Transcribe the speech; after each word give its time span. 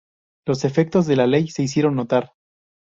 Los 0.47 0.65
efectos 0.65 1.05
de 1.05 1.15
la 1.15 1.27
ley 1.27 1.47
se 1.49 1.61
hicieron 1.61 1.93
notar. 1.93 2.31